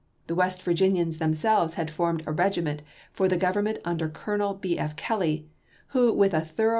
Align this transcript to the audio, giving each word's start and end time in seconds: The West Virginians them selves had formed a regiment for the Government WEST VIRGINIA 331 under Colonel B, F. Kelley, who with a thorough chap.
The 0.25 0.33
West 0.33 0.63
Virginians 0.63 1.19
them 1.19 1.35
selves 1.35 1.75
had 1.75 1.91
formed 1.91 2.23
a 2.25 2.31
regiment 2.31 2.81
for 3.11 3.27
the 3.27 3.37
Government 3.37 3.75
WEST 3.85 3.85
VIRGINIA 3.85 4.13
331 4.15 4.41
under 4.41 4.41
Colonel 4.47 4.53
B, 4.55 4.79
F. 4.79 4.95
Kelley, 4.95 5.47
who 5.89 6.11
with 6.11 6.33
a 6.33 6.41
thorough 6.41 6.69
chap. 6.69 6.69